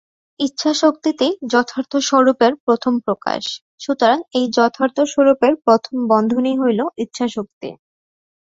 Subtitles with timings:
[0.39, 3.43] ইচ্ছাশক্তিতেই যথার্থ স্বরূপের প্রথম প্রকাশ,
[3.79, 7.69] সুতরাং এই যথার্থ স্বরূপের প্রথম বন্ধনই হইল ইচ্ছাশক্তি।